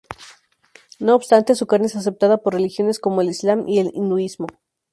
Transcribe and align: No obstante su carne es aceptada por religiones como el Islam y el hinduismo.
No 0.97 1.13
obstante 1.13 1.53
su 1.53 1.67
carne 1.67 1.85
es 1.85 1.95
aceptada 1.95 2.37
por 2.39 2.53
religiones 2.55 2.97
como 2.99 3.21
el 3.21 3.29
Islam 3.29 3.67
y 3.67 3.77
el 3.77 3.91
hinduismo. 3.93 4.47